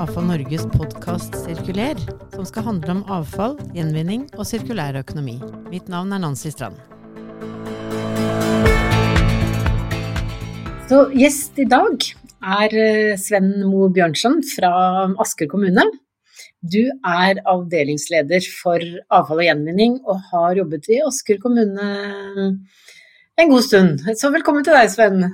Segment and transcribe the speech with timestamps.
[0.00, 1.98] AFA Norges podkast Sirkuler,
[2.32, 5.34] som skal handle om avfall, gjenvinning og sirkulær økonomi.
[5.68, 6.78] Mitt navn er Nancy Strand.
[10.88, 12.06] Så gjest i dag
[12.40, 14.72] er eh, Sven Mo Bjørnson fra
[15.20, 15.84] Asker kommune.
[16.64, 21.92] Du er avdelingsleder for avfall og gjenvinning, og har jobbet i Asker kommune
[23.36, 24.00] en god stund.
[24.16, 25.28] Så velkommen til deg, Sven.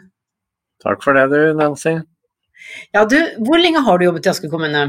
[0.83, 2.01] Takk for det du, Nancy.
[2.95, 4.89] Ja, du, hvor lenge har du jobbet i Asker kommune?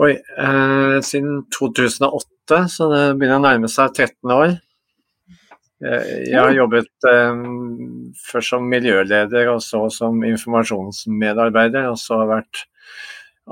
[0.00, 4.54] Oi, eh, siden 2008, så det begynner å nærme seg 13 år.
[5.82, 7.42] Jeg, jeg har jobbet eh,
[8.30, 12.62] først som miljøleder, og så som informasjonsmedarbeider, og så har jeg vært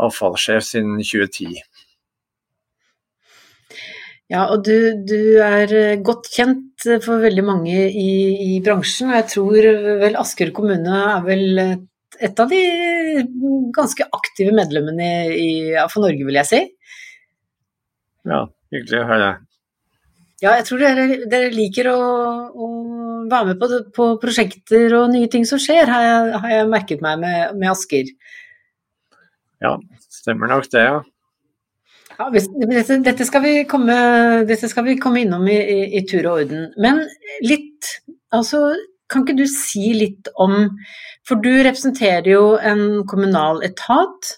[0.06, 1.60] avfallssjef siden 2010.
[4.30, 8.10] Ja, og du, du, er godt kjent for veldig mange i,
[8.54, 9.10] i bransjen.
[9.10, 9.70] og Jeg tror
[10.04, 11.62] vel Asker kommune er vel
[12.20, 12.60] et av de
[13.74, 15.50] ganske aktive medlemmene i
[15.92, 16.64] for Norge, vil jeg si.
[18.28, 19.30] Ja, hyggelig å høre.
[20.40, 22.00] Ja, jeg tror dere, dere liker å,
[22.48, 22.68] å,
[23.28, 27.04] være med på, på, prosjekter og nye ting som skjer, har jeg, har jeg merket
[27.04, 28.08] meg med, med, Asker.
[29.60, 29.74] Ja,
[30.08, 31.02] stemmer nok det, ja.
[32.16, 33.98] ja dette, dette, skal komme,
[34.48, 36.70] dette, skal vi komme, innom i, i, i tur og orden.
[36.80, 37.04] Men
[37.44, 37.92] litt,
[38.32, 38.64] altså
[39.10, 40.70] kan ikke du si litt om
[41.26, 44.36] For du representerer jo en kommunal etat.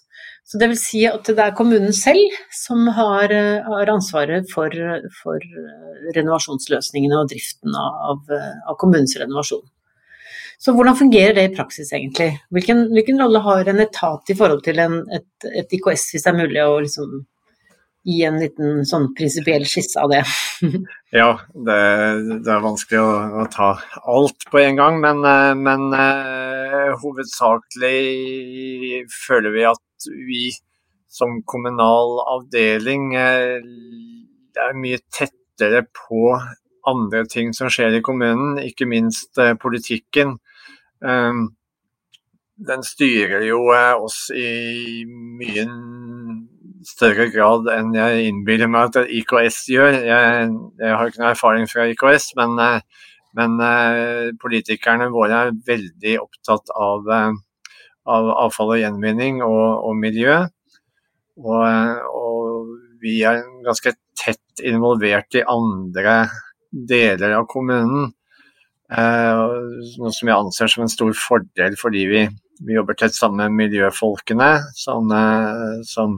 [0.48, 3.32] Så det vil si at det er kommunen selv som har,
[3.64, 4.74] har ansvaret for,
[5.22, 5.44] for,
[6.12, 9.62] renovasjonsløsningene og driften av, av, kommunens renovasjon.
[10.60, 12.34] Så hvordan fungerer det i praksis egentlig?
[12.52, 16.32] Hvilken, hvilken rolle har en etat i forhold til en, et, et, IKS, hvis det
[16.34, 17.16] er mulig å liksom
[18.03, 20.22] gi en liten sånn prinsipiell skisse av det.
[21.20, 21.78] ja, det,
[22.33, 23.69] det, er vanskelig å, å, ta
[24.11, 27.95] alt på en gang, men, eh, men uh, hovedsakelig
[29.12, 30.42] føler vi at vi
[31.12, 33.61] som kommunal avdeling uh,
[34.62, 36.36] er mye tettere på
[36.89, 40.41] andre ting som skjer i kommunen, ikke minst uh, politikken.
[40.98, 41.52] Um,
[42.62, 45.64] den styrer jo oss i mye
[46.86, 49.96] større grad enn jeg innbiller meg at IKS gjør.
[50.06, 50.50] Jeg,
[50.80, 56.16] jeg har ikke noe erfaring fra IKS, men, eh, men uh, politikerne våre er veldig
[56.20, 57.74] opptatt av, uh,
[58.12, 60.42] av avfall og gjenvinning og, og miljø.
[61.40, 61.60] Og,
[62.12, 62.72] og,
[63.02, 66.28] vi er ganske tett involvert i andre
[66.70, 68.12] deler av kommunen.
[68.92, 72.20] Noe som jeg anser som en stor fordel fordi vi,
[72.62, 75.10] vi jobber tett sammen med miljøfolkene, Sånn,
[75.88, 76.14] som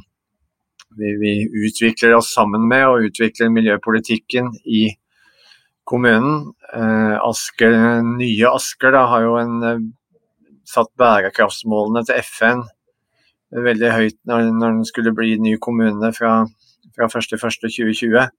[0.99, 1.32] vi, vi,
[1.66, 4.87] utvikler oss sammen med og utvikler miljøpolitikken i
[5.84, 6.53] kommunen.
[6.75, 7.77] Eh, Asker,
[8.16, 9.82] nye Asker da, har jo en, eh,
[10.65, 12.65] satt bærekraftsmålene til FN
[13.55, 16.47] veldig høyt når, når den skulle bli ny kommune fra,
[16.97, 18.32] fra 1.1.2020.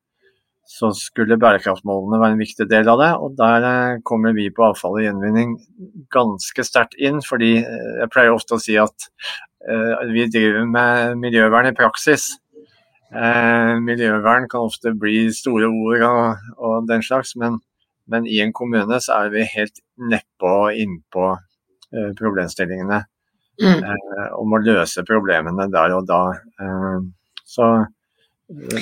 [0.66, 4.66] Så skulle bærekraftsmålene være en viktig del av det, og der eh, kommer vi på
[4.72, 5.60] avfall og gjenvinning
[6.14, 7.22] ganske sterkt inn.
[7.22, 9.12] Fordi jeg pleier ofte å si at
[9.66, 12.36] vi driver med miljøvern i praksis.
[13.16, 17.60] Eh, miljøvern kan ofte bli store ord og, og den slags, men,
[18.12, 19.80] men, i en kommune så er vi helt
[20.12, 23.04] nedpå og innpå eh, problemstillingene.
[23.64, 23.84] Mm.
[23.88, 26.22] Eh, om å løse problemene der og da.
[26.60, 27.06] Eh,
[27.48, 27.70] så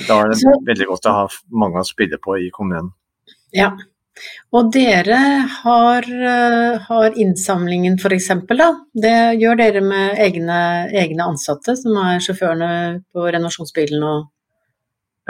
[0.08, 2.90] da er det så, veldig godt å ha mange å spille på i kommunen.
[3.54, 3.70] Ja,
[4.54, 5.18] og dere
[5.50, 8.28] har, eh, har innsamlingen f.eks.
[8.50, 8.68] da.
[8.94, 10.60] Det gjør dere med egne,
[10.94, 12.70] egne, ansatte, som er sjåførene
[13.10, 14.28] på renovasjonsbilen og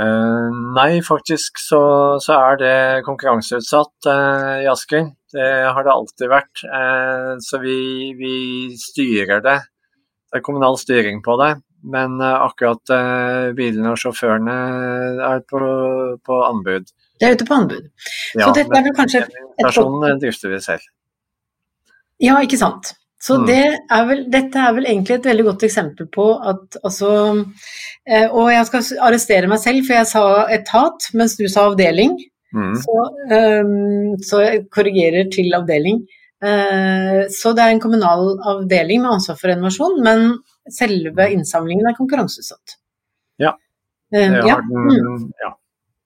[0.00, 1.84] uh, Nei, faktisk så,
[2.20, 5.08] så, er det konkurranseutsatt uh, i Asker.
[5.34, 6.64] Det har det alltid vært.
[6.68, 7.78] Uh, så vi,
[8.18, 8.34] vi,
[8.80, 9.60] styrer det.
[10.28, 11.54] Det er kommunal styring på det.
[11.84, 12.88] Men akkurat
[13.52, 14.54] bilene og sjåførene
[15.20, 15.58] er på,
[16.24, 16.88] på anbud.
[17.20, 17.86] Det er ute på anbud.
[18.34, 19.24] Ja, så dette er vel kanskje
[19.60, 20.84] Personen drifter vi selv.
[22.22, 22.94] Ja, ikke sant.
[23.24, 23.46] Så mm.
[23.48, 27.10] det er vel, dette er vel egentlig et veldig godt eksempel på at altså
[28.04, 32.18] eh, Og jeg skal arrestere meg selv, for jeg sa etat, mens du sa avdeling.
[32.54, 32.74] Mm.
[32.82, 32.98] Så,
[33.32, 36.04] um, så, jeg korrigerer til avdeling.
[36.44, 40.26] Uh, så det er en kommunal avdeling med ansvar for renovasjon, men
[40.70, 42.76] selve innsamlingen er konkurranseutsatt.
[43.42, 43.56] Ja.
[44.12, 44.60] Det har ja.
[44.60, 45.28] den, mm.
[45.40, 45.54] ja.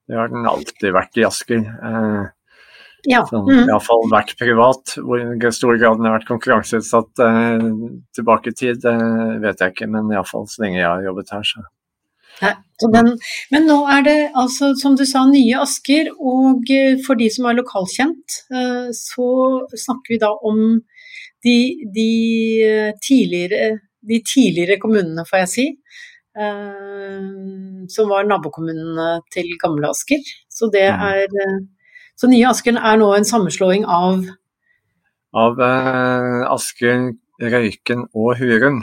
[0.09, 1.63] Det har den alltid vært i Asker.
[1.63, 2.27] Eh,
[3.09, 3.23] ja.
[3.29, 3.67] Sånn, mm.
[3.69, 4.97] Iallfall vært privat.
[4.99, 7.67] Hvor i stor grad den har vært konkurranseutsatt eh,
[8.17, 9.91] tilbake i tid, eh, vet jeg ikke.
[9.93, 11.67] Men iallfall så lenge jeg har jobbet her, så.
[12.39, 12.53] Ja,
[12.95, 13.17] den,
[13.51, 16.13] men nå er det altså, som du sa, nye Asker.
[16.19, 19.29] Og eh, for de som er lokalkjent, eh, så
[19.75, 20.63] snakker vi da om
[21.45, 21.59] de,
[21.95, 22.09] de
[22.65, 23.77] eh, tidligere
[24.09, 25.67] de tidligere kommunene, får jeg si.
[26.37, 27.23] Eh,
[27.89, 30.21] som var nabokommunene til gamle Asker.
[30.51, 31.01] Så det Mm.
[31.03, 31.59] er eh,
[32.19, 34.25] Så nye Asker er nå en sammenslåing av
[35.35, 38.83] Av eh, Asker, Røyken og Hurum.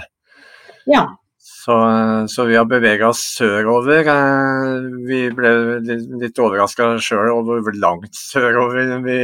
[0.87, 1.07] Ja.
[1.39, 1.73] Så,
[2.29, 4.05] så vi har bevega oss sørover.
[4.07, 9.19] Eh, Vi ble litt, litt overraska sjøl over hvor langt sørover vi,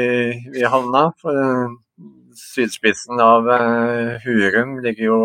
[0.52, 1.12] vi havna.
[1.22, 1.78] For
[2.36, 3.46] sydspissen av
[4.26, 5.20] Hurum ligger jo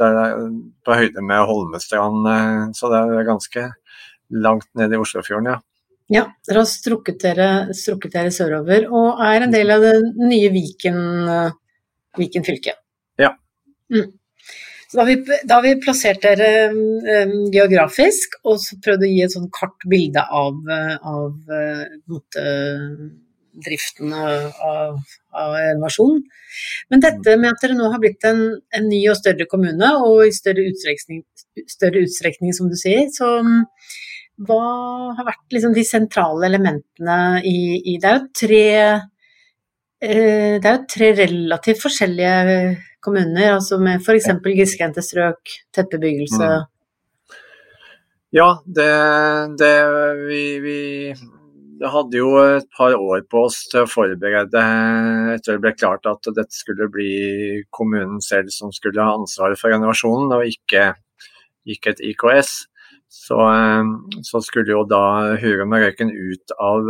[0.00, 0.38] der,
[0.84, 3.66] på høyde med Holmestrand, eh, så det er ganske
[4.32, 5.58] langt ned i Oslofjorden, ja.
[6.12, 10.50] Ja, dere har strukket dere, strukket dere sørover, og er en del av det nye
[10.52, 10.98] Viken,
[11.30, 11.54] eh,
[12.18, 12.74] Viken fylke.
[13.20, 13.32] Ja.
[13.92, 14.10] Mm.
[14.92, 19.08] Så da har, vi, da har vi plassert dere um, geografisk, og så prøvd å
[19.08, 22.42] gi et sånn kart bilde av, eh, av eh, måte,
[23.52, 24.96] driften av,
[25.36, 26.22] av innovasjon.
[26.92, 28.42] Men dette med at dere nå har blitt en,
[28.74, 31.22] en ny og større kommune, og i større utstrekning,
[31.68, 33.60] større utstrekning som du sier, så mm,
[34.48, 34.62] hva
[35.18, 37.58] har vært liksom de sentrale elementene i,
[37.92, 38.64] i Det er jo tre
[40.02, 42.64] eh, det er jo tre relativt forskjellige
[43.02, 44.30] kommuner, altså med f.eks.
[44.44, 46.48] grisgrendte strøk, tettbebyggelse.
[46.48, 47.38] Mm.
[48.32, 48.88] Ja, det,
[49.60, 49.72] det
[50.24, 50.78] vi, vi
[51.90, 54.62] hadde jo et par år på oss til å forberede
[55.34, 59.74] etter det ble klart at dette skulle bli kommunen selv som skulle ha ansvaret for
[59.74, 60.92] renovasjonen, og ikke,
[61.74, 62.52] ikke et IKS.
[63.12, 63.36] Så,
[64.24, 66.86] så, skulle jo da Hurum og Røyken ut av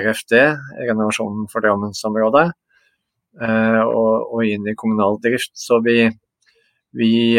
[0.00, 0.32] RFD,
[0.88, 2.46] renovasjonen for Drammensområdet,
[3.42, 5.52] og, og inn i kommunal drift.
[5.60, 6.06] Så vi,
[6.96, 7.36] vi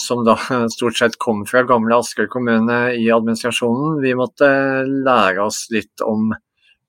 [0.00, 0.36] som da
[0.74, 4.48] stort sett kom fra gamle Asker kommune i administrasjonen, vi måtte
[4.86, 6.32] lære oss litt om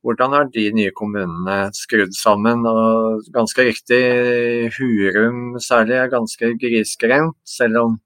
[0.04, 2.66] hvordan er de nye kommunene skrudd sammen.
[2.68, 4.02] Og ganske riktig,
[4.78, 7.98] Hurum særlig er ganske grisgrendt, selv om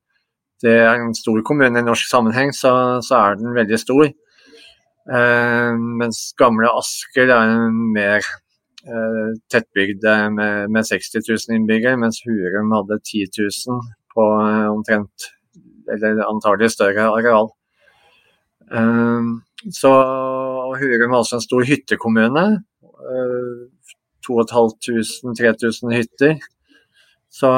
[0.64, 2.72] det er en stor kommune i norsk sammenheng, så,
[3.06, 4.08] så er den veldig stor.
[5.08, 8.34] Eh, mens gamle Asker er mer eh,
[9.52, 13.26] tettbygd med, med, 60 000 innbyggere, mens Hurum hadde 10
[13.68, 13.82] 000
[14.16, 15.30] på eh, omtrent,
[15.94, 17.52] eller antagelig større areal.
[18.72, 19.28] Eh,
[19.74, 19.94] så
[20.78, 22.48] Hurum er også en stor hyttekommune.
[24.28, 26.38] 2500-3000 hytter.
[27.30, 27.50] Så,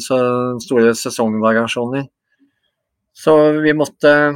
[0.00, 0.18] så,
[0.62, 2.06] store sesongvariasjoner.
[3.14, 4.34] Så vi måtte,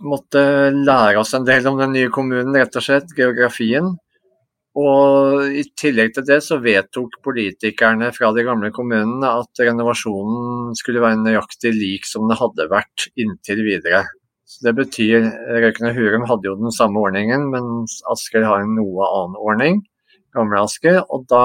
[0.00, 0.42] måtte,
[0.74, 3.14] lære oss en del om den nye kommunen, rett og slett.
[3.16, 3.94] Geografien.
[4.78, 11.02] Og i tillegg til det så vedtok politikerne fra de gamle kommunene at renovasjonen skulle
[11.04, 14.06] være nøyaktig lik som det hadde vært inntil videre.
[14.48, 15.28] Så det betyr
[15.60, 19.84] Røyken og Hurum hadde jo den samme ordningen, mens Asker har en noe annen ordning.
[20.32, 21.02] Gamle Asker.
[21.12, 21.44] Og da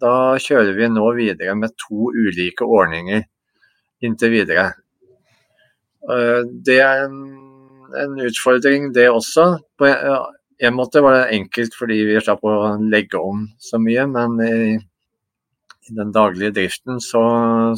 [0.00, 3.24] da kjører vi nå videre med to ulike ordninger
[4.04, 4.66] inntil videre.
[6.66, 7.20] Det er en,
[8.02, 9.46] en utfordring, det også.
[9.78, 9.88] På
[10.58, 14.76] en måte var det enkelt fordi vi slapp å legge om så mye, men i,
[14.76, 17.22] i den daglige driften så,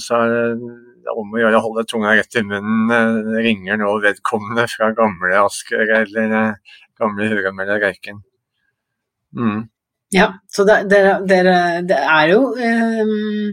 [0.03, 3.33] så er det om å gjøre å holde tunga rett i munnen.
[3.43, 6.55] Ringer nå vedkommende fra gamle Asker eller
[6.99, 8.23] gamle Hurum eller Røyken.
[9.37, 9.67] Mm.
[10.15, 11.43] Ja, så det, det, det,
[11.89, 13.51] det er jo um,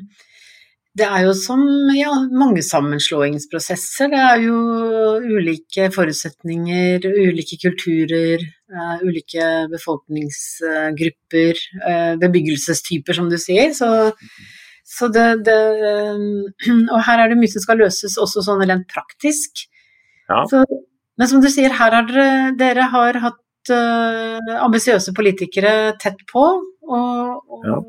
[0.95, 1.59] Det er jo som
[1.91, 4.07] ja, mange sammenslåingsprosesser.
[4.13, 4.59] Det er jo
[5.27, 13.73] ulike forutsetninger, ulike kulturer, uh, ulike befolkningsgrupper, uh, bebyggelsestyper, som du sier.
[13.75, 13.89] Så,
[14.87, 16.47] så det, um,
[16.95, 19.65] Og her er det mye som skal løses også sånn rent praktisk.
[20.29, 20.45] Ja.
[20.47, 20.63] Så,
[21.19, 26.45] men som du sier, her har dere, dere har hatt uh, ambisiøse politikere tett på.
[26.87, 27.83] Og, og ja.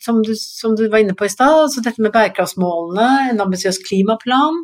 [0.00, 3.80] Som, du, som, du, var inne på i stad, altså dette med bærekraftsmålene, en ambisiøs
[3.86, 4.62] klimaplan.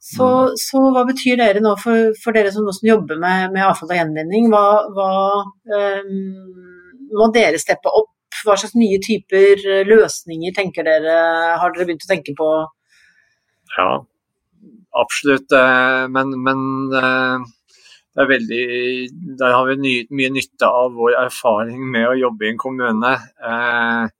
[0.00, 0.56] Så, mm.
[0.60, 3.98] så, hva betyr dere nå for, for dere som, som jobber med, med, avfall og
[3.98, 4.48] gjenvinning?
[4.52, 4.64] Hva,
[4.96, 5.10] hva
[5.44, 6.14] um,
[7.18, 8.14] må dere steppe opp?
[8.40, 11.16] Hva slags nye typer løsninger tenker dere,
[11.60, 12.46] har dere begynt å tenke på?
[13.74, 13.88] Ja,
[14.96, 15.52] absolutt.
[16.14, 16.62] Men, men
[18.10, 18.64] det er veldig,
[19.38, 23.12] der har vi mye nytte av vår erfaring med å jobbe i en kommune.
[23.50, 24.10] Eh,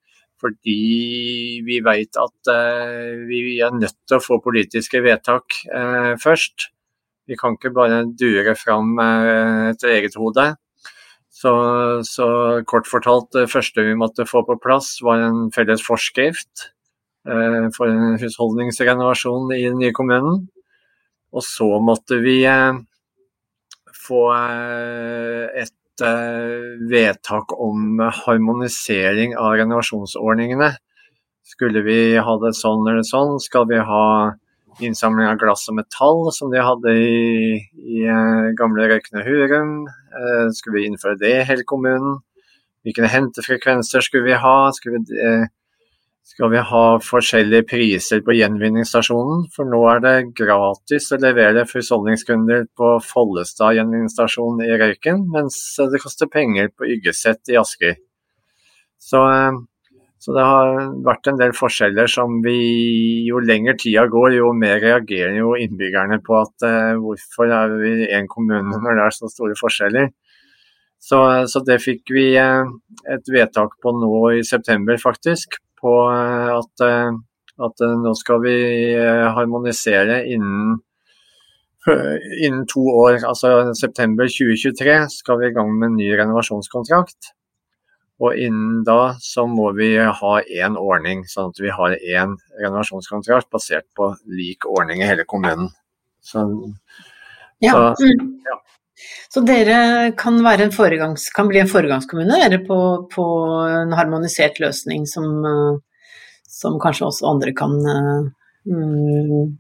[0.40, 6.70] fordi vi vet at eh, vi er nødt til å få politiske vedtak eh, først.
[7.28, 10.48] Vi kan ikke bare dure fram etter eget hode.
[11.30, 11.52] Så,
[12.02, 12.26] så,
[12.66, 16.66] kort fortalt, det første vi måtte få på plass, var en felles forskrift
[17.22, 20.48] for en husholdningsrenovasjon i den nye kommunen.
[21.30, 22.40] Og så måtte vi
[23.94, 25.76] få et
[26.90, 30.70] vedtak om harmonisering av renovasjonsordningene
[31.46, 33.38] Skulle vi ha det sånn eller sånn?
[33.42, 34.06] Skal vi ha
[34.80, 39.72] innsamling av glass og metall, som de hadde i, i uh, gamle Røykne Hurum?
[40.14, 42.20] Uh, skulle vi innføre det i hele kommunen?
[42.86, 44.54] Hvilke hentefrekvenser skulle vi ha?
[44.76, 45.18] Skulle vi,
[46.26, 49.46] skal vi ha forskjellige priser på gjenvinningsstasjonen?
[49.54, 56.02] For nå er det gratis å levere husholdningskunder på Follestad gjenvinningsstasjon i Røyken, mens det
[56.02, 57.98] koster penger på Yggeset i Asker.
[59.00, 59.24] Så
[60.20, 62.56] så det har vært en del forskjeller som vi
[63.24, 67.92] Jo lenger tida går, jo mer reagerer jo innbyggerne på at uh, hvorfor er vi
[68.04, 70.10] én kommune når det er så store forskjeller.
[71.00, 72.68] Så, så det fikk vi uh,
[73.08, 75.56] et vedtak på nå i september, faktisk.
[75.80, 76.84] På uh, at,
[77.66, 78.54] at nå skal vi
[79.36, 80.78] harmonisere innen
[82.44, 87.30] Innen to år, altså september 2023, skal vi i gang med en ny renovasjonskontrakt.
[88.20, 93.48] Og innen da så må vi ha én ordning, sånn at vi har én renovasjonskontrakt
[93.52, 95.70] basert på lik ordning i hele kommunen.
[96.20, 96.44] Så,
[97.64, 97.72] ja.
[97.96, 98.28] Så, mm.
[98.44, 98.58] ja.
[99.30, 102.80] Så dere kan, kan, bli en foregangskommune dere på,
[103.12, 103.26] på,
[103.68, 105.44] en harmonisert løsning som,
[106.48, 107.78] som kanskje også andre kan
[108.66, 109.54] um,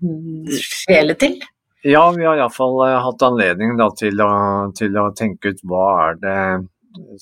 [0.50, 1.38] skjele til?
[1.82, 4.32] Ja, vi har iallfall eh, hatt anledning da, til, å,
[4.76, 6.40] til å tenke ut hva er det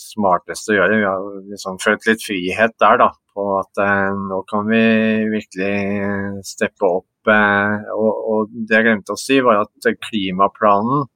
[0.00, 0.96] smarteste å gjøre.
[0.98, 3.12] Vi har liksom følt litt frihet der, da.
[3.36, 4.82] På at eh, nå kan vi
[5.30, 7.30] virkelig steppe opp.
[7.30, 11.06] Eh, og, og, det jeg glemte å si, var at klimaplanen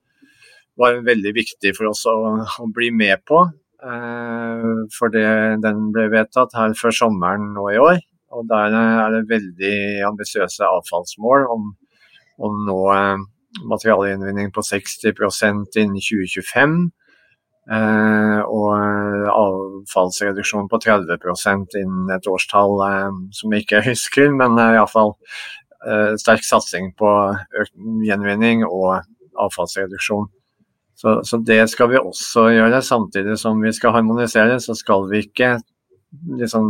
[0.81, 2.17] var veldig viktig for oss å,
[2.63, 3.43] å bli med på.
[3.83, 5.27] Eh, for det,
[5.65, 8.01] den ble vedtatt her før sommeren nå i år.
[8.33, 9.77] Og der er det veldig
[10.09, 11.71] ambisiøse avfallsmål om
[12.43, 13.25] å nå eh,
[13.69, 16.77] materialgjenvinning på 60% innen 2025.
[17.71, 24.59] Eh, og eh, avfallsreduksjon på 30 innen et årstall eh, som jeg ikke husker, men
[24.59, 25.15] eh, iallfall
[25.87, 27.09] uh, sterk satsing på
[27.63, 27.75] økt
[28.07, 29.05] gjenvinning og
[29.47, 30.27] avfallsreduksjon.
[31.03, 32.79] Så, så, det skal vi også gjøre.
[32.87, 35.57] Samtidig som vi skal harmonisere, så skal vi ikke
[36.39, 36.69] liksom,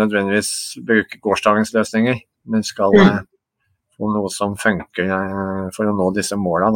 [0.00, 0.50] nødvendigvis
[0.86, 2.18] bruke gårsdagens løsninger,
[2.50, 3.20] men skal mm.
[3.94, 5.12] få noe som funker
[5.76, 6.72] for å nå disse måla.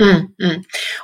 [0.00, 0.56] Mm, mm.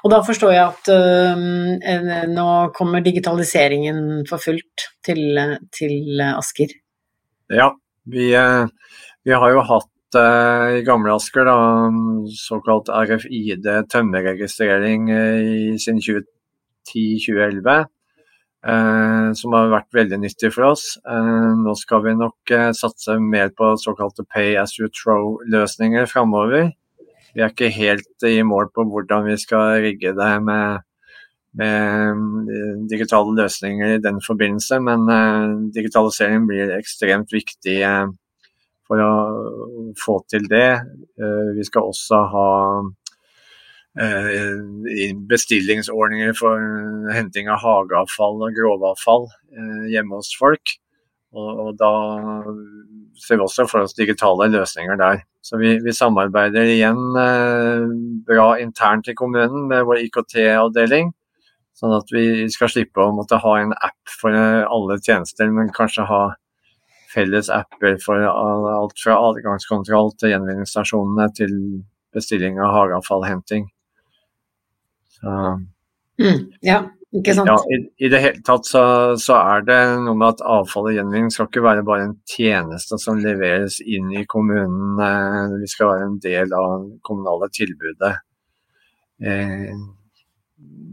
[0.06, 5.42] Og da forstår jeg at uh, nå kommer digitaliseringen for fullt til,
[5.74, 6.72] til Asker?
[7.52, 7.74] Ja,
[8.08, 11.56] vi, vi, har jo hatt uh, i gamle Asker da,
[12.38, 17.86] såkalt RFID tømmerregistrering i sin 2010-2011.
[19.38, 20.98] som har vært veldig nyttig for oss.
[21.06, 26.72] nå skal vi nok satse mer på såkalte pay as you throw-løsninger framover.
[27.34, 30.82] Vi er ikke helt i mål på hvordan vi skal rigge det med,
[31.54, 35.06] med digitale løsninger i den forbindelse, men
[35.70, 37.78] digitalisering blir ekstremt viktig
[38.86, 39.12] for å
[40.00, 40.78] få til det.
[41.20, 42.48] Uh, vi skal også ha
[45.30, 46.60] bestillingsordninger for
[47.16, 49.24] henting av hageavfall og grovavfall
[49.88, 50.74] hjemme hos folk.
[51.36, 51.92] Og, da
[53.20, 55.20] ser vi også for oss digitale løsninger der.
[55.44, 57.84] Så vi, vi samarbeider igjen eh,
[58.26, 61.12] bra internt i kommunen med vår IKT-avdeling.
[61.76, 66.06] Sånn at vi skal slippe å måtte ha en app for alle tjenester, men kanskje
[66.08, 66.22] ha
[67.16, 71.56] felles apper for alt fra adgangskontroll til gjenvinningsstasjonene til
[72.16, 73.66] bestilling av hageavfallhenting.
[76.20, 76.82] Mm, ja,
[77.16, 77.48] ikke sant?
[77.48, 78.82] Ja, i, i, det hele tatt så,
[79.20, 82.98] så, er det noe med at avfall og gjenvinning skal ikke være bare en tjeneste
[83.00, 84.98] som leveres inn i kommunen.
[85.02, 88.12] Eh, vi skal være en del av det kommunale tilbudet.
[89.22, 89.72] Eh,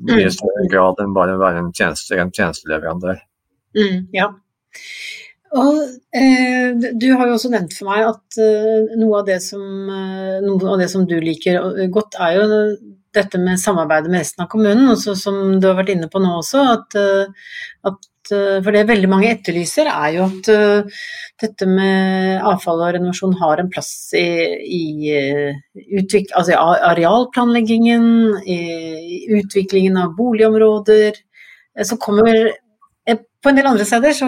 [0.03, 0.35] mye mm.
[0.35, 3.19] større grad enn bare å være en, tjeneste, en tjenesteleverandør.
[3.79, 4.29] Mm, ja.
[5.53, 5.83] Og
[6.17, 10.61] eh, Du har jo også nevnt for meg at eh, noe, av som, eh, noe,
[10.71, 11.59] av det som, du liker
[11.93, 12.47] godt, er jo
[13.13, 16.31] dette med samarbeidet med resten av kommunen, også, som du har vært inne på nå
[16.39, 16.63] også.
[16.73, 17.51] At, eh,
[17.85, 21.03] at, eh, for det veldig mange etterlyser, er jo at uh,
[21.43, 24.25] dette med avfall og renovasjon har en plass i,
[24.79, 24.83] i,
[25.99, 28.09] utvik, altså i arealplanleggingen,
[28.47, 28.59] i,
[29.19, 31.21] i utviklingen av boligområder.
[31.83, 32.53] Så kommer
[33.43, 34.27] På en del andre steder så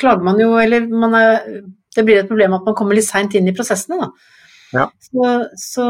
[0.00, 1.62] klager man jo, eller man er,
[1.96, 4.00] det blir et problem at man kommer litt seint inn i prosessene.
[4.00, 4.34] da.
[4.74, 4.88] Ja.
[5.06, 5.84] Så, så,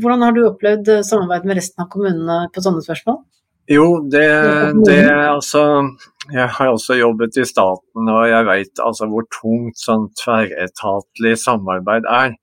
[0.00, 3.20] hvordan har du opplevd samarbeid med resten av kommunene på sånne spørsmål?
[3.68, 4.24] Jo, det,
[4.84, 5.60] det altså
[6.28, 12.08] Jeg har også jobbet i staten, og jeg vet altså hvor tungt sånn tverretatlig samarbeid
[12.08, 12.34] er.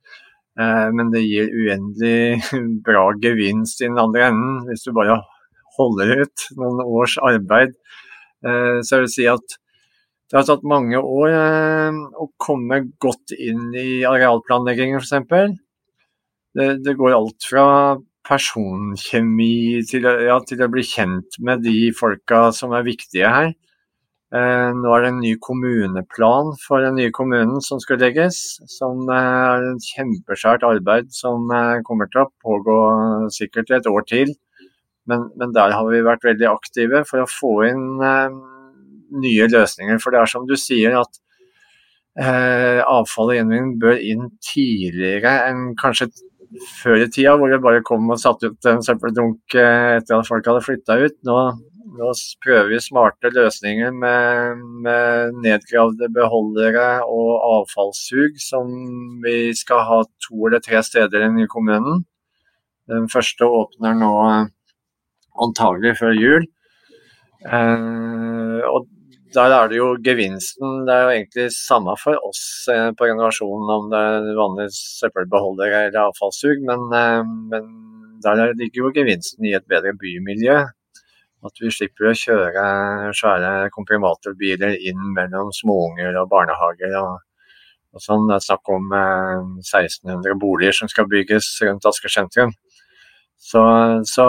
[0.59, 2.41] Eh, men det gir uendelig
[2.87, 5.21] bra gevinst i den andre enden, hvis du bare
[5.77, 7.73] holder ut noen års arbeid.
[8.45, 9.57] Eh, så jeg vil si at
[10.31, 15.57] Det har tatt mange år eh, å komme godt inn i arealplanleggingen f.eks.
[16.55, 17.65] Det, det går alt fra
[18.27, 23.51] personkjemi til, ja, til, å bli kjent med de folka som er viktige her.
[24.31, 28.61] Eh, nå er det en ny kommuneplan for den nye kommunen som skal legges.
[28.71, 32.77] Som eh, er et kjempeskjært arbeid som eh, kommer til å pågå
[33.35, 34.31] sikkert et år til.
[35.11, 38.39] Men, men, der har vi vært veldig aktive for å få inn eh,
[39.11, 39.99] nye løsninger.
[40.01, 41.21] For det er som du sier at
[42.19, 46.11] eh, avfall og gjenvinning bør inn tidligere enn kanskje
[46.81, 50.27] før i tida, hvor det bare kom og satte ut en søppeldunk eh, etter at
[50.27, 51.17] folk hadde flytta ut.
[51.27, 51.37] Nå,
[51.97, 52.11] nå,
[52.43, 58.71] prøver vi smarte løsninger med, med, nedgravde beholdere og avfallssug, som
[59.23, 62.03] vi skal ha to eller tre steder i kommunen.
[62.91, 64.15] Den første åpner nå
[65.41, 66.49] antagelig før jul.
[67.47, 68.89] Eh, og
[69.35, 73.71] der er det jo gevinsten Det er jo egentlig samme for oss eh, på generasjonen
[73.75, 77.23] om det er vanlige søppelbeholder eller avfallssug, men, eh,
[77.53, 77.71] men,
[78.21, 80.59] der ligger jo gevinsten i et bedre bymiljø.
[81.41, 82.65] At vi slipper å kjøre
[83.17, 86.93] svære komprimatorbiler inn mellom småunger og barnehager.
[86.99, 87.23] og,
[87.95, 88.27] og sånn.
[88.29, 92.53] Det er snakk om 1600 boliger som skal bygges rundt Asker sentrum.
[93.41, 93.63] Så,
[94.05, 94.27] så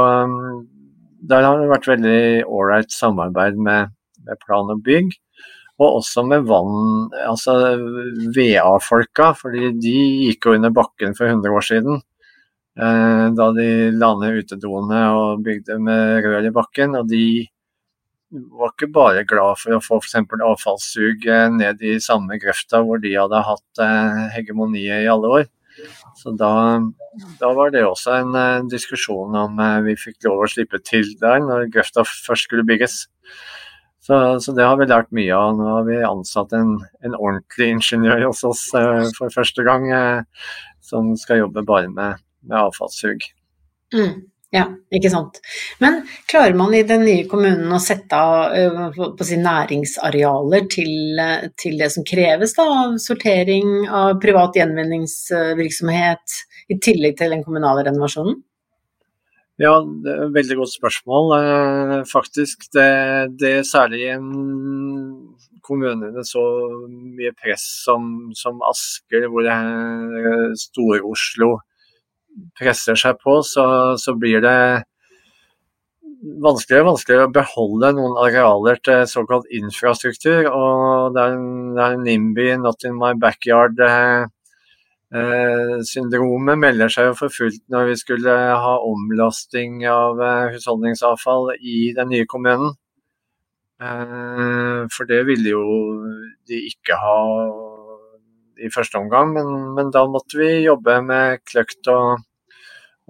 [1.29, 3.93] der har det vært veldig ålreit samarbeid med,
[4.27, 5.13] med, plan og bygg.
[5.81, 7.57] Og også med vann, altså
[8.37, 9.95] VA-folka, fordi de
[10.29, 12.03] gikk jo under bakken for 100 år siden.
[12.73, 16.95] Eh, da de la ned utedoene og bygde med rør i bakken.
[17.01, 17.25] Og de
[18.33, 20.21] var ikke bare glad for å få f.eks.
[20.53, 21.27] avfallssug
[21.57, 25.51] ned i samme grøfta hvor de hadde hatt eh, hegemoniet i alle år.
[26.17, 26.53] Så da,
[27.41, 31.09] da, var det også en uh, diskusjon om uh, vi fikk lov å slippe til
[31.23, 33.07] der når grøfta først skulle bygges.
[34.03, 35.55] Så, så, det har vi lært mye av.
[35.59, 36.75] Nå har vi ansatt en,
[37.07, 39.87] en ordentlig ingeniør hos oss eh, for første gang,
[40.83, 43.23] som skal jobbe bare med, med avfallssug.
[43.95, 44.25] Mm.
[44.53, 45.39] Ja, ikke sant.
[45.81, 51.47] Men klarer man i den nye kommunen å sette av på sine næringsarealer til, uh,
[51.57, 56.37] til, det som kreves da, av sortering, av privat gjenvinningsvirksomhet,
[56.69, 58.43] i tillegg til den kommunale renovasjonen?
[59.61, 61.35] Ja, det er et veldig godt spørsmål.
[61.37, 62.87] Uh, faktisk, det,
[63.41, 64.31] det er særlig i en
[65.63, 66.43] kommune med så
[66.89, 71.53] mye press som, som Asker, hvor er Stor-Oslo
[72.59, 73.65] presser seg på, så,
[74.01, 74.57] så blir det
[76.23, 80.47] vanskeligere og vanskeligere å beholde noen arealer til såkalt infrastruktur.
[80.49, 81.41] og Det er,
[81.77, 83.81] det er NIMBY, not in my backyard.
[83.83, 84.27] Eh, eh,
[85.85, 91.93] syndromet melder seg jo for fullt når vi skulle ha omlasting av eh, husholdningsavfall i
[91.97, 92.73] den nye kommunen.
[93.83, 95.67] Eh, for det ville jo
[96.49, 97.19] de ikke ha
[98.63, 102.23] i første omgang, men, men da måtte vi jobbe med kløkt og,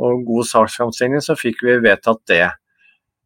[0.00, 2.46] og god saksframstilling, så fikk vi vedtatt det.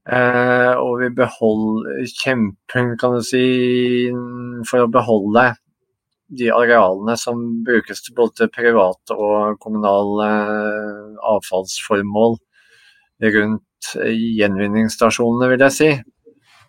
[0.07, 3.47] Eh, og vi beholder kjempen, kan du si,
[4.69, 5.53] for å beholde
[6.29, 12.39] de arealene som brukes til både privat og kommunal eh, avfallsformål
[13.37, 15.91] rundt gjenvinningsstasjonene, vil jeg si.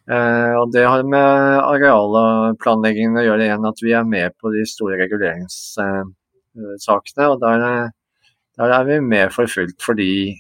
[0.08, 4.32] Eh, og Det har med areal og planleggingen å gjøre igjen, at vi er med
[4.39, 7.28] på de store reguleringssakene.
[7.28, 7.91] og der,
[8.58, 10.39] der er vi med for fullt, fordi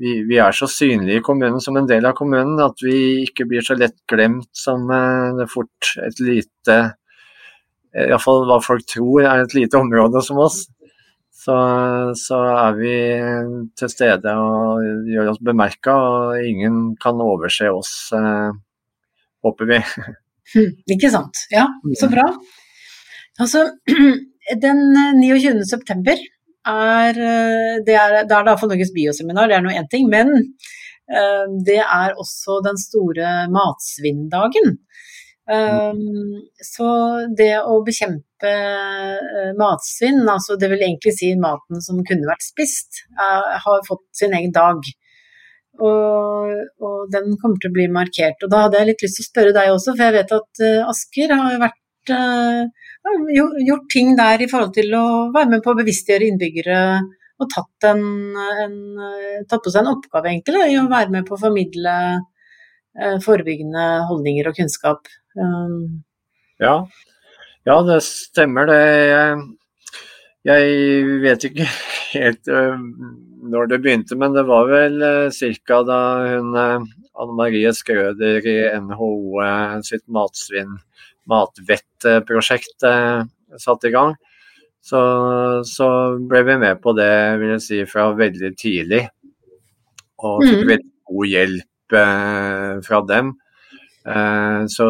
[0.00, 3.44] vi, vi, er så synlige i kommunen som en del av kommunen at vi ikke
[3.50, 6.76] blir så lett glemt som eh, det fort et lite
[7.90, 10.64] Iallfall hva folk tror er et lite område som oss.
[11.40, 11.54] Så,
[12.20, 12.94] så, er vi
[13.78, 18.50] til stede og gjør oss bemerka, og ingen kan overse oss eh,
[19.46, 19.78] håper vi.
[20.50, 21.46] Hm, ikke sant.
[21.54, 21.64] Ja,
[21.96, 22.12] så mm.
[22.12, 22.26] bra.
[23.40, 23.64] Altså,
[24.66, 24.84] den
[25.22, 25.54] 29.
[25.54, 26.20] Eh, september
[26.68, 30.10] er eh, det er, det er for Norges bioseminar, det er nå én ting.
[30.12, 30.34] Men
[31.66, 34.76] det er også den store matsvinndagen.
[35.50, 36.86] Um, så
[37.34, 43.02] det å bekjempe uh, matsvinn, altså det vil egentlig si maten som kunne vært spist,
[43.18, 44.78] uh, har fått sin egen dag.
[45.80, 46.52] Og,
[46.84, 48.44] og, den kommer til å bli markert.
[48.44, 50.62] Og da hadde jeg litt lyst til å spørre deg også, for jeg vet at
[50.62, 55.72] uh, Asker har vært, uh, gjort ting der i forhold til å være med på
[55.72, 56.82] å bevisstgjøre innbyggere
[57.40, 58.04] og tatt, en,
[58.36, 58.74] en,
[59.48, 61.94] tatt på seg en oppgave egentlig i å være med på å formidle
[63.24, 65.08] forebyggende holdninger og kunnskap.
[65.38, 66.02] Um,
[66.60, 66.74] ja.
[67.68, 68.80] ja, det stemmer det.
[69.10, 69.42] Jeg,
[70.50, 71.68] jeg vet ikke
[72.16, 72.54] helt
[73.40, 75.80] når det begynte, men det var vel eh, ca.
[75.86, 76.88] da hun eh,
[77.20, 79.12] Anne Marie Skrøder i NHO
[79.44, 80.78] eh, sitt matsvinn
[81.30, 82.82] matvettprosjekt
[83.60, 84.16] satt i gang,
[84.82, 85.00] så,
[85.68, 85.86] så,
[86.26, 89.04] ble vi med på det vil jeg si, fra veldig tidlig.
[90.24, 90.70] Og fikk mm.
[90.72, 91.96] veldig god hjelp
[92.86, 93.30] fra dem.
[94.10, 94.86] Så,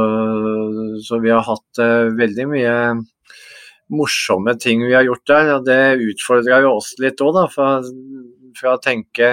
[1.04, 1.80] så, vi har hatt
[2.16, 2.74] veldig mye
[3.92, 5.50] morsomme ting vi har gjort der.
[5.56, 5.80] og Det
[6.12, 7.68] utfordra jo oss litt òg, fra,
[8.56, 9.28] fra, å tenke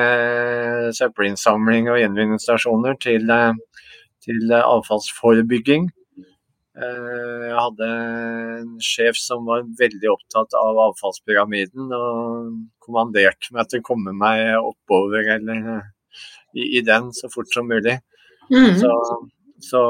[0.97, 3.31] søppelinnsamling og gjenvinningsstasjoner til,
[4.25, 5.87] til avfallsforebygging.
[6.77, 12.51] Eh, jeg hadde en sjef som var veldig opptatt av avfallspyramiden, og
[12.85, 15.71] kommanderte meg til å komme meg oppover eller
[16.53, 17.97] i, i den så fort som mulig.
[18.51, 18.77] Mm.
[18.77, 18.91] Så
[19.59, 19.81] så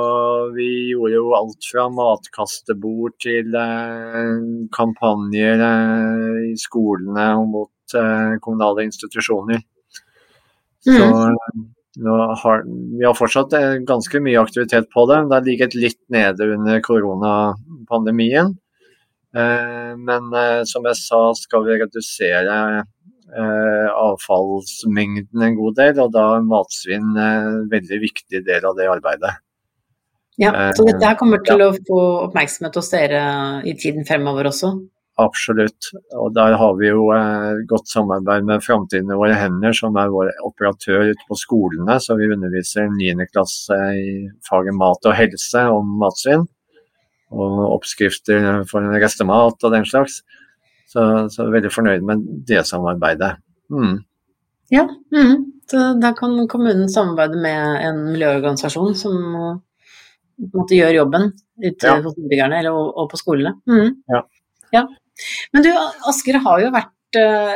[0.56, 4.38] vi gjorde jo alt fra matkastebord til eh,
[4.76, 9.60] kampanjer eh, i skolene og mot eh, kommunale institusjoner.
[10.88, 11.36] Så mm.
[12.44, 13.52] har, vi har fortsatt
[13.88, 15.18] ganske mye aktivitet på det.
[15.28, 18.54] Det har ligget litt nede under koronapandemien.
[19.36, 20.32] Eh, men
[20.70, 22.86] som jeg sa, skal vi redusere
[23.28, 29.34] avfallsmengden en god del, og da er matsvinn en veldig viktig del av det arbeidet.
[30.38, 31.72] Ja, Så dette her kommer til ja.
[31.72, 33.22] å få oppmerksomhet hos dere
[33.66, 34.76] i tiden fremover også?
[35.18, 35.90] Absolutt.
[36.14, 40.14] Og der har vi jo eh, godt samarbeid med Framtiden i våre hender, som er
[40.14, 41.98] vår operatør ute på skolene.
[42.04, 43.26] Så vi underviser 9.
[43.32, 44.12] klasse i
[44.46, 46.46] faget mat og helse om matsvinn.
[47.34, 50.22] Og oppskrifter for restemat og den slags.
[50.88, 51.02] Så,
[51.34, 53.34] så veldig fornøyd med det samarbeidet.
[53.74, 53.98] Mm.
[54.72, 55.34] Ja, mm.
[55.72, 59.18] så da kan kommunen samarbeide med en miljøorganisasjon som
[60.54, 61.32] måte gjør jobben
[61.64, 61.98] ute ja.
[62.04, 63.56] hos innbyggerne og, og, på skolene.
[63.70, 63.96] Mm.
[64.14, 64.22] Ja.
[64.76, 64.84] ja.
[65.56, 65.72] Men du,
[66.10, 67.54] Asker har jo vært uh,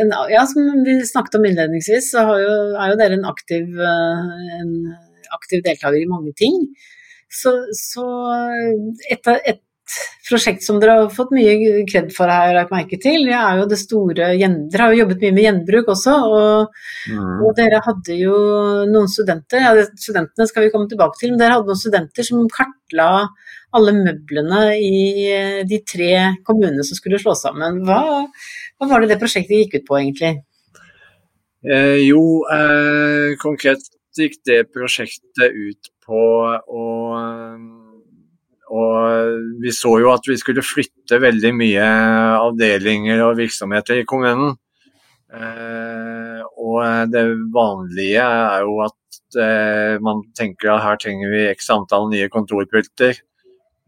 [0.00, 4.60] en, Ja, som vi snakket om innledningsvis, så jo, er jo dere en aktiv, uh,
[4.60, 4.74] en
[5.36, 6.62] aktiv deltaker i mange ting.
[7.28, 8.06] Så, så
[9.12, 9.60] et, et,
[10.28, 13.26] prosjekt som dere har fått mye kred for, her, har jeg lagt merke til.
[13.28, 17.36] Det er jo det store Dere har jo jobbet mye med gjenbruk også, og, mm.
[17.42, 18.38] og, dere hadde jo
[18.90, 22.48] noen studenter ja, Studentene skal vi komme tilbake til, men dere hadde noen studenter som
[22.52, 23.10] kartla
[23.76, 26.12] alle møblene i eh, de tre
[26.46, 27.82] kommunene som skulle slås sammen.
[27.84, 28.00] Hva,
[28.78, 30.32] hva var det det prosjektet gikk ut på, egentlig?
[31.68, 32.22] Eh, jo,
[32.54, 33.84] eh, konkret
[34.18, 36.86] gikk det prosjektet ut på å
[38.68, 41.84] og vi så jo at vi skulle flytte veldig mye
[42.38, 44.56] avdelinger og virksomheter i kommunen.
[45.28, 51.70] Eh, og det vanlige er jo at eh, man tenker at her trenger vi x
[51.72, 53.20] antall nye kontorpulter.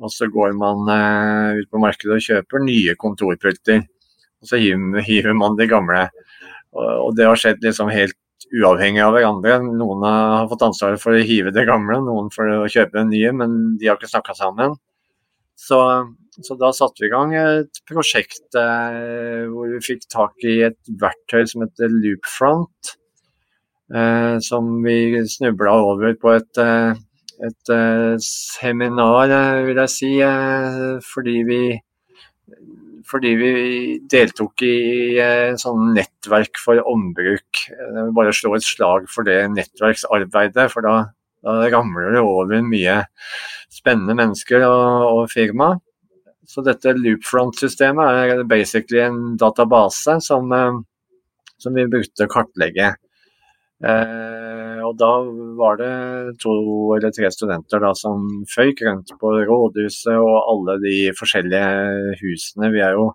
[0.01, 3.85] Og så går man eh, ut på markedet og kjøper nye kontorpulter.
[4.41, 6.07] Og så hiver, hiver man de gamle.
[6.73, 8.17] Og, og det har skjedd liksom helt
[8.49, 9.59] uavhengig av hverandre.
[9.67, 13.35] Noen har fått ansvaret for å hive det gamle, noen for å kjøpe det nye,
[13.37, 14.79] men de har ikke snakka sammen.
[15.61, 15.79] Så,
[16.41, 20.79] så, da satte vi i gang et prosjekt eh, hvor vi fikk tak i et
[21.03, 22.95] verktøy som heter Loopfront.
[23.91, 26.95] Eh, som vi snubla over på et, eh,
[27.43, 30.13] et, et eh, seminar, eh, vil jeg si,
[31.11, 31.63] fordi vi
[33.11, 33.53] fordi vi
[34.11, 37.65] deltok i en sånn nettverk for ombruk.
[37.67, 40.95] Jeg vil bare slå et slag for det nettverksarbeidet, for da,
[41.47, 43.01] da ramler det over mye
[43.71, 45.75] spennende mennesker og, og firma.
[46.51, 50.81] Så dette loopfront-systemet er basically en database som, eh,
[51.63, 52.95] som vi brukte å kartlegge.
[53.81, 55.11] Eh, og da
[55.59, 55.93] var det
[56.43, 56.53] to
[56.97, 62.73] eller tre studenter da, som føyk rundt på rådhuset og alle de forskjellige husene.
[62.75, 63.13] Vi er jo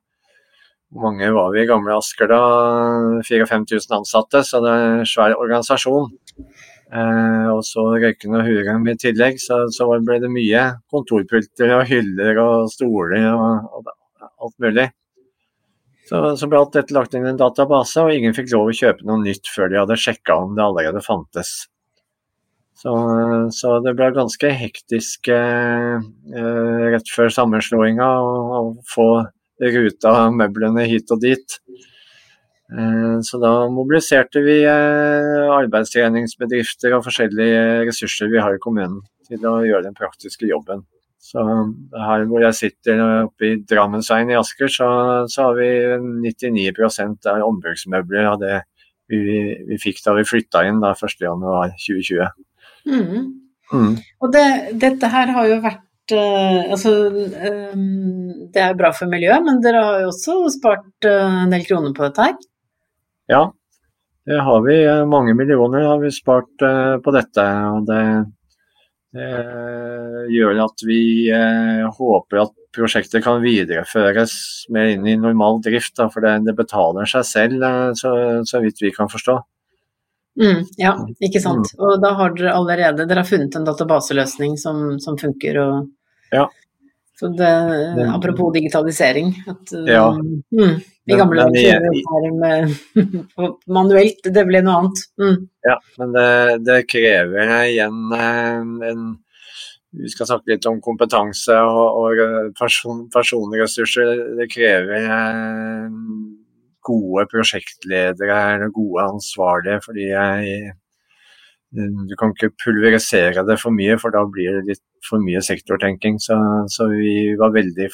[0.96, 2.40] hvor mange var vi i gamle Asker da?
[3.28, 6.08] 4000-5000 ansatte, så det er en svær organisasjon.
[6.94, 10.62] Eh, og så røykende og hurem i tillegg, så, så, ble det mye
[10.94, 13.92] kontorpulter og hyller og stoler og, og
[14.46, 14.88] alt mulig.
[16.06, 18.76] Så, så, ble alt dette lagt inn i en database, og ingen fikk lov å
[18.78, 21.56] kjøpe noe nytt før de hadde sjekka om det allerede fantes.
[22.76, 22.92] Så,
[23.56, 25.96] så det ble ganske hektisk eh,
[26.36, 29.08] eh rett før sammenslåinga å få
[29.64, 31.58] ruta møblene hit og dit.
[32.76, 39.46] Eh, så da mobiliserte vi eh, arbeidstreningsbedrifter og forskjellige ressurser vi har i kommunen til
[39.50, 40.86] å gjøre den praktiske jobben.
[41.26, 44.90] Så her hvor jeg sitter oppe i Drammensveien i Asker, så,
[45.32, 45.70] så har vi
[46.30, 48.60] 99% av ombruksmøbler av det
[49.10, 52.30] vi, vi, fikk da vi flytta inn da 1.1.2020.
[52.86, 53.26] Mm.
[53.74, 53.92] Mm.
[54.22, 54.46] Og det,
[54.82, 56.92] dette her har jo vært Uh, altså,
[57.74, 61.64] um, det er bra for miljøet, men dere har jo også spart uh, en del
[61.66, 62.36] kroner på dette her?
[63.34, 63.40] Ja,
[64.30, 64.76] det har vi.
[65.10, 67.46] Mange millioner har vi spart uh, på dette.
[67.72, 68.04] og Det
[69.16, 71.02] gjør at vi
[71.98, 74.36] håper at prosjektet kan videreføres
[74.74, 77.66] mer inn i normal drift, da, for det, det, betaler seg selv,
[78.00, 78.12] så,
[78.48, 79.38] så vidt vi kan forstå.
[80.42, 80.92] Mm, ja,
[81.24, 81.72] ikke sant.
[81.74, 81.84] Mm.
[81.86, 85.60] Og da har dere allerede dere har funnet en databaseløsning som, som funker.
[85.64, 85.88] Og,
[86.36, 86.50] ja.
[87.20, 87.52] Så det,
[88.12, 90.10] apropos digitalisering at, ja.
[90.52, 90.76] mm,
[91.06, 92.72] I gamle dager med
[93.78, 95.04] manuelt, det ble noe annet.
[95.22, 95.38] Mm.
[95.68, 96.32] Ja, men det,
[96.66, 99.06] det krever igjen eh, en
[99.96, 104.10] vi skal snakke litt om kompetanse og, og person, personressurser.
[104.40, 105.94] Det krever eh,
[106.86, 110.74] gode prosjektledere eller gode ansvarlige, fordi jeg,
[112.10, 116.20] du kan ikke pulverisere det for mye, for da blir det litt for mye sektortenking.
[116.22, 116.38] Så,
[116.72, 117.90] så vi var veldig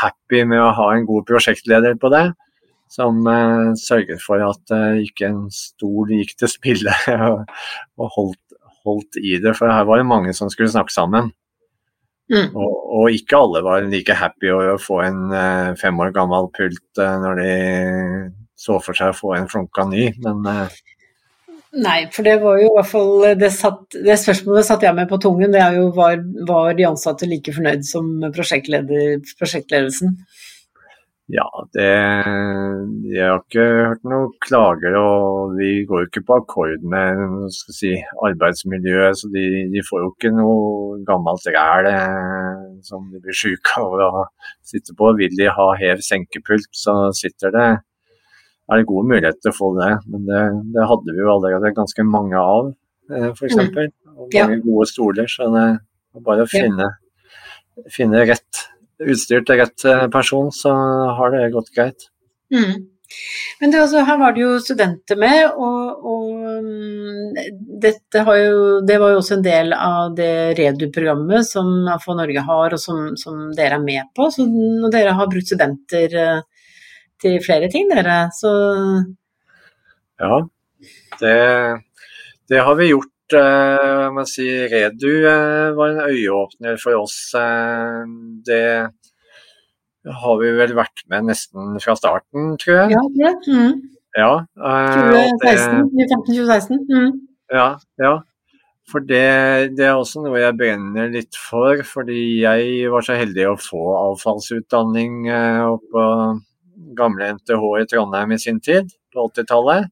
[0.00, 2.26] happy med å ha en god prosjektleder på det.
[2.92, 6.94] Som uh, sørget for at uh, ikke en stol gikk til spille
[7.30, 7.42] og,
[7.98, 9.56] og holdt, holdt, i det.
[9.58, 11.32] For her var det mange som skulle snakke sammen.
[12.30, 12.54] Mm.
[12.58, 16.50] Og, og, ikke alle var like happy over å få en uh, fem år gammel
[16.54, 17.50] pult når de
[18.58, 20.46] så for seg å få en flunka ny, men
[21.76, 25.10] Nei, for det var jo i hvert fall det, satt, det spørsmålet satt jeg med
[25.10, 25.52] på tungen.
[25.52, 30.16] Det er jo var, var de ansatte like fornøyd som prosjektledelsen?
[31.26, 31.86] Ja, det
[33.10, 37.96] Jeg har ikke hørt noen klager, og vi går jo ikke på akkord med si,
[38.28, 39.18] arbeidsmiljøet.
[39.18, 43.98] Så de, de, får jo ikke noe gammelt ræl eh, som de blir syke av
[44.06, 44.24] å
[44.62, 45.10] sitte på.
[45.18, 47.68] Vil de ha hev-senkepult, så sitter det
[48.66, 49.92] er det gode muligheter til å få det.
[50.12, 50.42] Men det,
[50.74, 52.72] det hadde vi jo allerede ganske mange av,
[53.12, 53.58] eh, f.eks.
[53.60, 53.92] Mm.
[54.16, 55.30] Og mange gode stoler.
[55.30, 56.90] Så det er bare å finne,
[57.92, 58.66] finne rett
[59.04, 60.74] utstyr til rett eh, person, så
[61.18, 62.08] har det gått greit.
[62.54, 62.86] Mm.
[63.60, 67.36] Men det, altså, her var det jo studenter med, og, og mm,
[67.82, 72.74] dette jo, det var jo også en del av det Redu-programmet som AFO Norge har,
[72.74, 74.28] og som, som, dere er med på.
[74.34, 76.42] Så når dere har brukt studenter eh,
[77.22, 78.52] til flere ting, dere, så
[80.20, 80.40] Ja,
[81.20, 81.36] det,
[82.48, 83.12] det har vi gjort
[84.14, 87.34] må si, Redu uh, var en øyeåpner for oss.
[87.34, 88.04] Uh,
[88.46, 88.90] det
[90.06, 92.90] har vi vel vært med nesten fra starten, tror jeg.
[92.94, 93.34] Ja, det.
[93.50, 93.72] Mm.
[94.16, 96.78] Ja, 2015-2016.
[96.88, 97.12] Mm.
[97.52, 98.18] Ja, ja.
[98.86, 103.46] For det, det, er også noe jeg brenner litt for, fordi jeg var så heldig
[103.50, 105.26] å få avfallsutdanning
[105.66, 106.04] oppå på
[106.96, 109.90] gamle NTH i Trondheim i sin tid, på 80-tallet.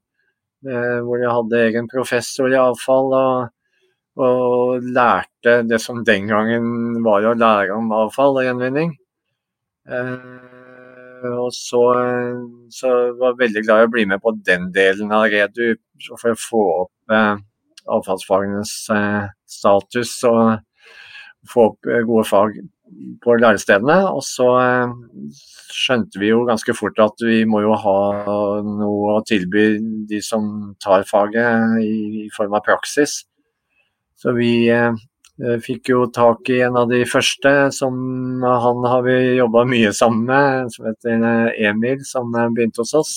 [0.65, 3.49] Eh, hvor jeg hadde egen professor i avfall og,
[4.17, 8.95] og, lærte det som den gangen var å lære om avfall og gjenvinning.
[9.85, 11.83] Eh, og så,
[12.73, 16.33] så var jeg veldig glad i å bli med på den delen av Redu for
[16.33, 17.35] å få opp eh,
[17.99, 18.73] avfallsfagenes
[19.59, 22.57] status og få opp gode fag
[23.23, 23.99] på lærestedene.
[24.13, 24.95] Og så eh,
[25.75, 27.99] skjønte vi jo ganske fort at vi må jo ha
[28.67, 29.67] noe å tilby
[30.11, 33.23] de som tar faget i, form av praksis.
[34.21, 34.95] Så vi eh,
[35.65, 37.95] fikk jo tak i en av de første som
[38.45, 43.15] han har vi jobba mye sammen med, som heter eh, Emil, som begynte hos oss.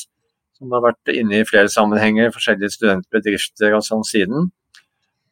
[0.57, 4.47] Som har vært inne i flere sammenhenger, forskjellige studentbedrifter og sånn siden.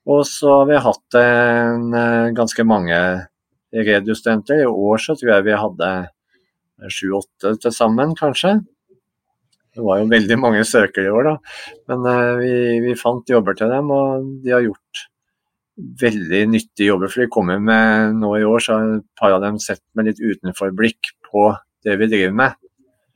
[0.06, 1.96] Og så har vi hatt en,
[2.38, 3.00] ganske mange
[3.84, 4.64] Redu-studenter.
[4.64, 5.92] I år så tror jeg vi hadde
[6.92, 8.60] sju-åtte til sammen, kanskje.
[9.76, 11.36] Det var jo veldig mange søkere i år, da.
[11.92, 12.54] Men uh, vi,
[12.86, 15.02] vi, fant jobber til dem, og de har gjort
[16.02, 17.12] veldig nyttige jobber.
[17.12, 20.08] For de kommer med nå i år, så har et par av dem sett med
[20.10, 21.50] litt utenforblikk på
[21.84, 22.56] det vi driver med.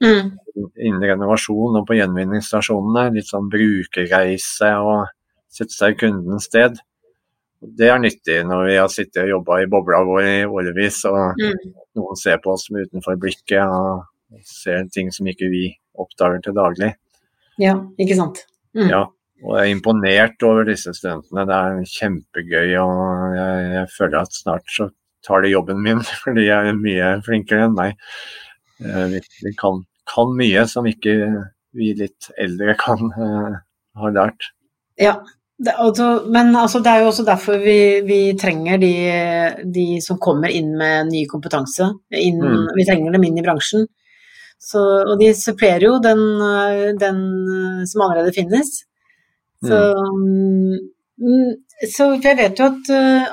[0.04, 0.36] Mm.
[0.76, 3.08] Innen renovasjon og på gjenvinningsstasjonene.
[3.16, 5.08] Litt sånn brukerreise og
[5.52, 6.80] sette seg i kundens sted.
[7.60, 11.40] Det er nyttig når vi har sittet og jobba i bobla vår i årevis, og
[11.40, 11.74] mm.
[12.00, 14.06] noen ser på oss med utenfor blikket og
[14.48, 15.66] ser ting som ikke vi
[16.00, 16.94] oppdager til daglig.
[17.60, 18.46] Ja, ikke sant.
[18.78, 18.88] Mm.
[18.88, 19.02] Ja,
[19.44, 21.46] og jeg er imponert over disse studentene.
[21.50, 24.90] Det er kjempegøy, og jeg, jeg, føler at snart så
[25.26, 27.98] tar de jobben min, for de er mye flinkere enn meg.
[28.84, 31.18] Eh, vi, vi kan, kan, mye som ikke
[31.76, 33.60] vi litt eldre kan uh,
[34.00, 34.48] ha lært.
[35.00, 35.20] Ja,
[35.60, 38.94] det, altså, men altså, det er jo også derfor vi, vi trenger de,
[39.76, 41.90] de, som kommer inn med ny kompetanse.
[42.16, 42.70] Inn, mm.
[42.78, 43.84] Vi trenger dem inn i bransjen.
[44.60, 46.24] Så, og de supplerer jo den,
[47.00, 47.20] den,
[47.92, 48.72] som allerede finnes.
[49.64, 49.84] Så,
[50.16, 50.78] mm.
[51.20, 51.58] mm
[51.90, 52.90] så jeg vet jo at,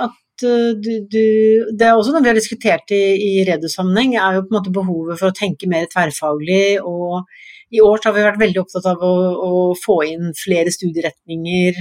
[0.06, 1.22] at du, du,
[1.74, 4.74] Det er også noe vi har diskutert i, i Redu-sammenheng, er jo på en måte
[4.74, 6.78] behovet for å tenke mer tverrfaglig.
[6.82, 7.26] og
[7.74, 11.80] i år har vi vært veldig opptatt av å, å få inn flere studieretninger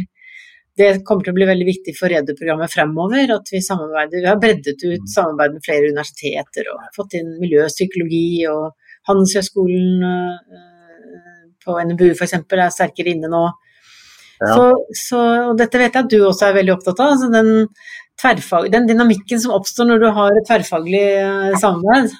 [0.75, 3.31] det kommer til å bli veldig viktig for Redu-programmet fremover.
[3.37, 4.21] At vi samarbeider.
[4.21, 8.73] Vi har breddet ut samarbeid med flere universiteter og fått inn miljøpsykologi og
[9.07, 10.63] Handelshøyskolen eh,
[11.65, 12.35] på NBU f.eks.
[12.35, 13.45] er sterkere inne nå.
[14.41, 14.51] Ja.
[14.51, 14.65] Så,
[14.99, 17.13] så, og dette vet jeg at du også er veldig opptatt av.
[17.15, 22.11] Altså den, den, dynamikken som oppstår når du har et tverrfaglig eh, samarbeid.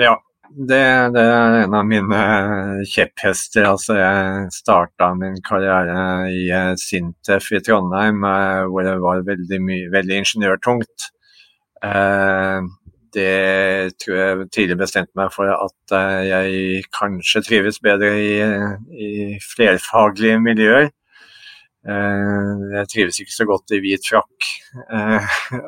[0.00, 0.16] Ja,
[0.56, 0.80] det,
[1.14, 2.20] det, er en av mine
[2.88, 3.66] kjepphester.
[3.68, 9.60] Altså, jeg starta min karriere i eh, Sintef i Trondheim, eh, hvor det var veldig,
[9.92, 11.08] veldig ingeniørtungt.
[11.84, 12.68] Eh,
[13.16, 15.94] det tror jeg tidlig bestemte meg for at
[16.28, 18.34] jeg kanskje trives bedre i,
[18.92, 20.90] i flerfaglige miljøer.
[21.88, 24.50] Jeg trives ikke så godt i hvit frakk.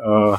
[0.05, 0.37] og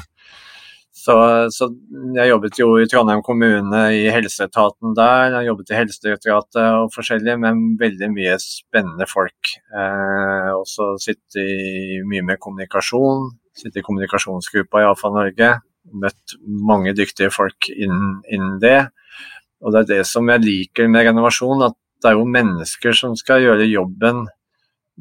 [1.02, 1.14] så,
[1.50, 1.66] så,
[2.14, 5.32] jeg jobbet jo i Trondheim kommune, i helseetaten der.
[5.34, 9.50] Jeg jobbet i Helsedirektoratet og forskjellig, med veldig mye spennende folk.
[9.74, 11.46] Eh, også sitte
[12.06, 13.32] mye med kommunikasjon.
[13.58, 15.50] Sitte i kommunikasjonsgruppa i AFA Norge.
[16.04, 18.78] Møtt mange dyktige folk innen, innen, det.
[19.58, 23.18] Og det er det som jeg liker med renovasjon, at det er jo mennesker som
[23.18, 24.28] skal gjøre jobben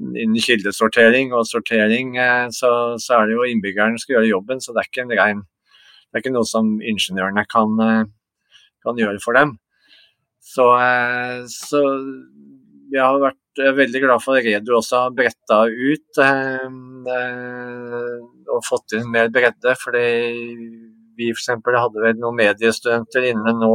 [0.01, 4.61] innen kildesortering og sortering, eh, så, så, er det jo innbyggeren som skal gjøre jobben,
[4.63, 5.41] så det er ikke en rein
[6.11, 8.03] det er ikke noe som ingeniørene kan, eh,
[8.83, 9.55] kan gjøre for dem.
[10.43, 11.79] Så, eh, så
[12.91, 16.67] jeg har vært veldig glad for at Redu også har bretta ut eh,
[18.51, 19.75] og fått inn mer bredde.
[19.79, 20.07] fordi
[21.15, 21.47] vi f.eks.
[21.47, 23.73] hadde vel noen mediestudenter inne nå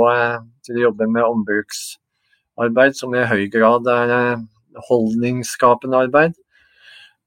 [0.67, 4.43] til å jobbe med ombruksarbeid, som i høy grad er
[4.91, 6.37] holdningsskapende arbeid.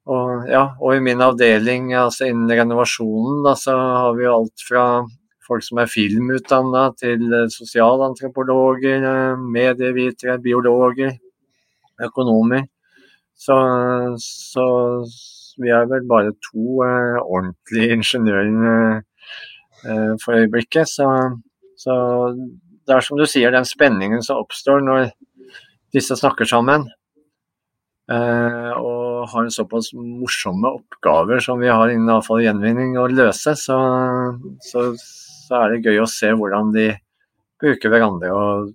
[0.07, 4.85] Og, ja, og i min avdeling, altså innen renovasjonen, da, så har vi alt fra
[5.49, 11.15] folk som er filmutdanna, til eh, sosialantropologer, eh, medievitere, biologer,
[12.05, 12.67] økonomer.
[13.39, 13.55] Så,
[14.19, 14.65] så,
[15.59, 20.88] vi er vel bare to eh, ordentlige ingeniører eh, for øyeblikket.
[20.91, 21.07] Så,
[21.77, 21.95] så,
[22.88, 25.12] det er som du sier, den spenningen som oppstår når
[25.95, 26.88] disse snakker sammen.
[28.09, 33.08] Eh, og har en såpass morsomme oppgaver som vi har innen avfall og gjenvinning å
[33.12, 33.77] løse, så,
[34.65, 36.88] så, så, er det gøy å se hvordan de
[37.60, 38.71] bruker hverandre og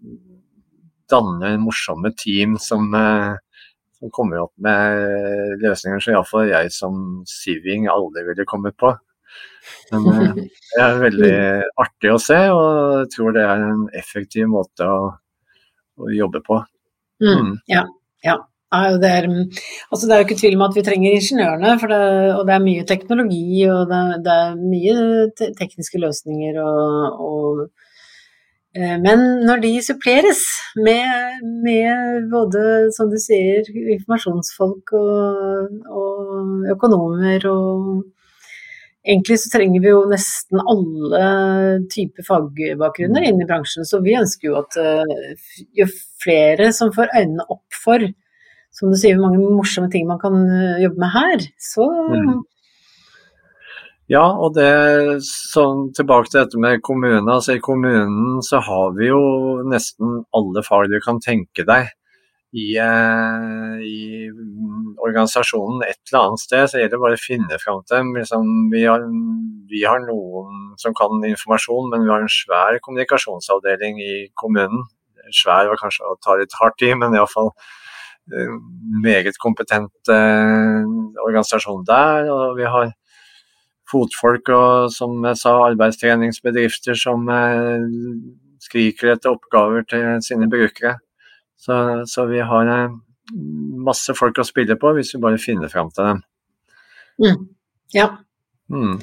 [1.11, 3.35] danner morsomme team som, eh,
[3.98, 8.92] som kommer opp med løsninger som iallfall jeg som siving aldri ville kommet på.
[9.92, 10.40] Men eh,
[10.74, 11.37] det er veldig
[11.85, 15.12] artig å se, og jeg tror det er en effektiv måte å,
[16.00, 16.61] å jobbe på.
[17.22, 17.33] Mm.
[17.35, 17.54] Mm.
[17.70, 17.85] Ja,
[18.26, 18.40] ja.
[19.02, 19.28] Det er,
[19.90, 22.02] altså det er jo ikke tvil om at vi trenger ingeniørene, det,
[22.34, 26.60] og det er mye teknologi og det, det er mye tekniske løsninger.
[26.62, 27.62] Og, og,
[28.76, 30.42] eh, men når de suppleres
[30.76, 32.64] med, med, både,
[32.96, 38.04] som du sier, informasjonsfolk og, og økonomer og
[39.04, 41.24] Egentlig så trenger vi jo nesten alle
[41.92, 45.42] typer fagbakgrunner inn i bransjen, så vi ønsker jo at eh,
[45.76, 45.84] jo
[46.24, 48.06] flere som får øynene opp for
[48.74, 51.46] som du sier, mange morsomme ting man kan eh, jobbe med her.
[51.62, 52.42] Så mm.
[54.12, 54.68] Ja, og det
[55.24, 57.28] sånn, tilbake til dette med kommunen.
[57.30, 59.20] Altså I kommunen så har vi jo
[59.64, 61.94] nesten alle fag du kan tenke deg.
[62.54, 64.28] I, eh, i
[65.02, 68.12] organisasjonen et eller annet sted, så gjelder det bare å finne fram til dem.
[68.18, 69.06] Liksom, vi, har,
[69.72, 74.84] vi, har, noen som kan informasjon, men vi har en svær kommunikasjonsavdeling i kommunen.
[75.34, 77.83] Svær var kanskje å ta litt hardt i, men iallfall Eh,
[79.04, 80.84] meget kompetent eh,
[81.24, 82.30] organisasjon der.
[82.32, 82.92] Og vi har
[83.90, 87.88] fotfolk og som jeg sa, arbeidstreningsbedrifter som eh,
[88.64, 90.96] skriker etter oppgaver til sine brukere.
[91.60, 91.76] Så,
[92.10, 92.70] så, vi har
[93.84, 96.22] masse folk å spille på hvis vi bare finner fram til dem.
[97.22, 97.44] Mm.
[97.94, 98.08] Ja.
[98.72, 98.98] Mm.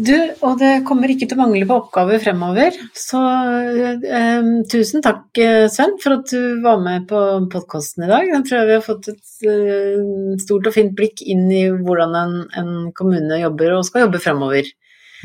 [0.00, 2.76] Du, og det kommer ikke til å mangle på oppgaver fremover.
[2.96, 7.20] Så eh, tusen takk, eh, Sven, for at du var med på
[7.52, 8.24] podkasten i dag.
[8.30, 10.00] Jeg tror vi har fått et eh,
[10.40, 14.72] stort og fint blikk inn i hvordan en, en kommune jobber og skal jobbe fremover.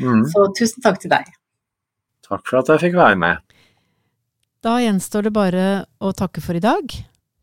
[0.04, 0.26] Mm.
[0.28, 1.32] Så tusen takk til deg.
[2.26, 3.44] Takk for at jeg fikk være med.
[4.66, 5.66] Da gjenstår det bare
[6.04, 6.98] å takke for i dag.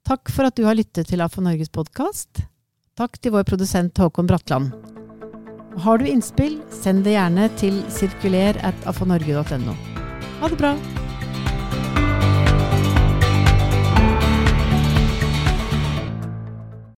[0.06, 2.46] Takk for at du har lyttet til AFO Norges podkast.
[3.00, 5.02] Takk til vår produsent Håkon Bratland.
[5.82, 9.74] Har du innspill, send det gjerne til sirkuler at afanorge.no.
[10.42, 10.76] Ha det bra!